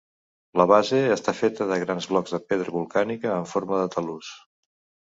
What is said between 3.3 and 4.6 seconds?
en forma de talús.